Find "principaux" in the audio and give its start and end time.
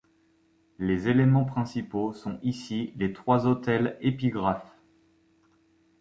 1.45-2.11